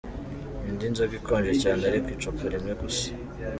[0.59, 3.07] Nywa indi nzoga ikonje cyane ariko icupa rimwe gusa.